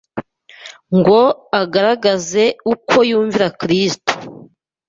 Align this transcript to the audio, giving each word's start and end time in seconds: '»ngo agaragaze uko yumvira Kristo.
'»ngo 0.97 1.21
agaragaze 1.61 2.43
uko 2.73 2.95
yumvira 3.09 3.47
Kristo. 3.61 4.11